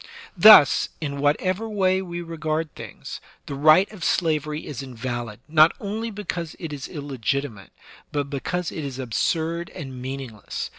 [0.35, 6.09] Thus, in whatever way we regard things, the right of slavery is invalid, not only
[6.09, 7.71] because it is illegitimate,
[8.11, 10.69] but because it is absurd and meaningless.